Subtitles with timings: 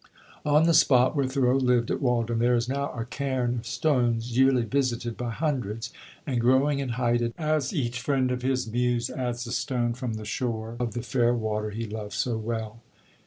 [0.47, 4.35] On the spot where Thoreau lived at Walden there is now a cairn of stones,
[4.35, 5.93] yearly visited by hundreds,
[6.25, 10.25] and growing in height as each friend of his muse adds a stone from the
[10.25, 12.79] shore of the fair water he loved so well.